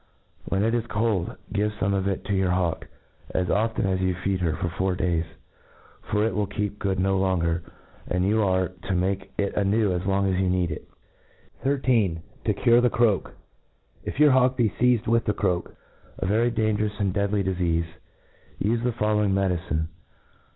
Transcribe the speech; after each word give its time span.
When 0.45 0.63
it 0.63 0.73
is 0.73 0.87
cold, 0.87 1.35
give 1.53 1.73
feme 1.75 1.93
of 1.93 2.07
it 2.07 2.25
to 2.25 2.33
your 2.33 2.49
hawk, 2.49 2.87
as 3.35 3.51
often 3.51 3.85
as 3.85 4.01
you 4.01 4.15
feed 4.15 4.39
her, 4.39 4.55
for 4.55 4.67
four 4.69 4.95
days; 4.95 5.25
for 6.01 6.23
it 6.25 6.35
will 6.35 6.47
keep 6.47 6.79
good 6.79 6.99
no 6.99 7.19
longer, 7.19 7.61
and 8.07 8.25
you 8.25 8.41
are 8.41 8.69
t^ 8.69 8.89
iiiake 8.95 9.27
it 9.37 9.53
a 9.55 9.63
new 9.63 9.93
as 9.93 10.03
long 10.07 10.25
as 10.33 10.39
you 10.41 10.49
need 10.49 10.71
it« 10.71 10.89
11 11.63 11.81
13 11.83 12.15
Ji 12.15 12.17
^$6 12.17 12.17
A 12.17 12.17
TREATISE 12.17 12.17
Of 12.17 12.55
13. 12.55 12.55
31? 12.55 12.63
cure 12.63 12.81
the 12.81 12.89
Croak» 12.89 13.33
If 14.05 14.19
your 14.19 14.31
hawk 14.31 14.57
be 14.57 14.69
fcized 14.71 15.05
with 15.07 15.25
the 15.25 15.33
croak, 15.35 15.75
^ 16.23 16.27
very 16.27 16.49
dangerous 16.49 16.99
and 16.99 17.13
deadly 17.13 17.43
difcafe, 17.43 17.85
ufe 18.63 18.83
the 18.83 18.93
fol 18.93 19.17
lowing 19.17 19.35
medicine. 19.35 19.89